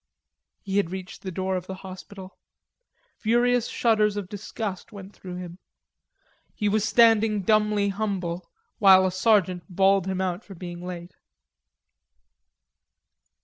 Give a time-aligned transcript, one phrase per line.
[0.63, 2.39] He had reached the door of the hospital.
[3.19, 5.59] Furious shudders of disgust went through him.
[6.55, 11.13] He was standing dumbly humble while a sergeant bawled him out for being late.